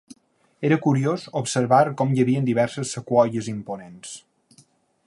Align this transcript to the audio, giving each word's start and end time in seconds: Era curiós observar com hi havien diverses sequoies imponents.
Era 0.69 0.77
curiós 0.85 1.25
observar 1.41 1.83
com 2.01 2.15
hi 2.15 2.25
havien 2.25 2.49
diverses 2.49 2.95
sequoies 2.97 3.53
imponents. 3.57 4.19